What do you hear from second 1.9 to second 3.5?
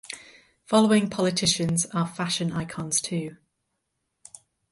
are fashion icons too.